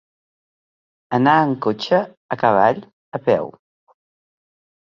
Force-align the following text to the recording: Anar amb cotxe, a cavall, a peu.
Anar 1.17 1.35
amb 1.41 1.59
cotxe, 1.67 2.01
a 2.37 2.39
cavall, 2.45 2.81
a 3.21 3.23
peu. 3.29 3.55